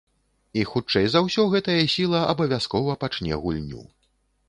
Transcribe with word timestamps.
І 0.61 0.63
хутчэй 0.71 1.05
за 1.17 1.21
ўсё 1.27 1.45
гэтая 1.53 1.77
сіла 1.97 2.25
абавязкова 2.35 2.99
пачне 3.07 3.43
гульню. 3.47 3.89